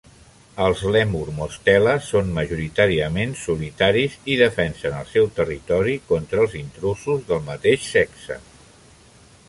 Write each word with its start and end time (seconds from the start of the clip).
Els 0.67 0.79
lèmurs 0.93 1.33
mostela 1.39 1.91
són, 2.05 2.31
majoritàriament, 2.37 3.35
solitaris 3.43 4.15
i 4.35 4.39
defensen 4.41 4.97
el 5.01 5.07
seu 5.11 5.31
territori 5.41 5.95
contra 6.13 6.43
els 6.47 6.55
intrusos 6.63 7.25
del 7.33 7.45
mateix 7.51 7.85
sexe. 7.91 8.41